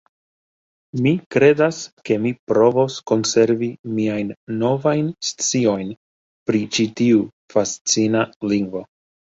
[1.07, 3.69] Mi kredas ke mi provos konservi
[3.99, 5.95] miajn novajn sciojn
[6.51, 7.25] pri ĉi tiu
[7.57, 8.87] fascina lingvo.